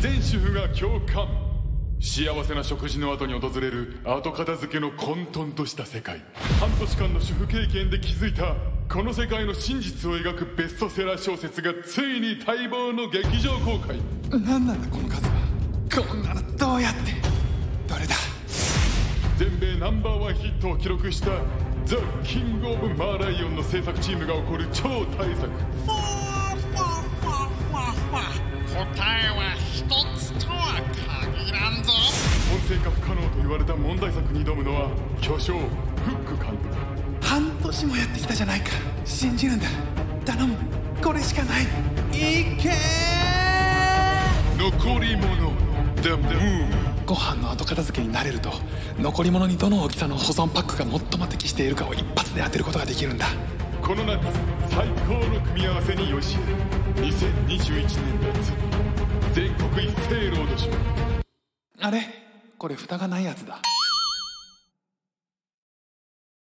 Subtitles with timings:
[0.00, 1.28] 全主婦が共感。
[2.00, 6.22] 幸せな食事の後に訪れる後片付けの混沌とした世界。
[6.58, 8.54] 半年間の主婦経験で気づいた
[8.88, 13.98] この世界の真実を描くベストセラー小説がついに待望の劇場公開。
[14.30, 15.32] 何なんだこの数は。
[16.08, 17.12] こんなのどうやって。
[17.86, 18.14] どれだ。
[19.36, 21.28] 全米ナンバーワンヒットを記録した
[21.84, 25.50] 「ザ・キング・オブ・マーライオン」の制作チームが誇る超大作
[33.40, 34.90] 言われた問題作に挑むのは
[35.20, 35.64] 巨匠フ
[36.12, 36.76] ック監督。
[37.20, 38.70] 半年もやってきたじゃないか。
[39.04, 39.66] 信じるんだ。
[40.24, 40.56] 頼む。
[41.02, 41.62] これしかない。
[42.12, 42.70] いけ
[44.58, 45.52] 残り物。
[46.02, 48.52] The Moon ご飯の後片付けになれると
[48.98, 53.26] 残り物にどの大きさの保存パックが最も適しているかを一発で当てることができるんだ。
[53.82, 54.20] この夏
[54.70, 56.36] 最高の組み合わせによし
[56.96, 57.88] 2021年
[58.34, 58.52] 夏
[59.34, 60.76] 全国一斉ロードショー
[61.80, 62.29] あれ
[62.60, 63.58] これ蓋がないやつだ。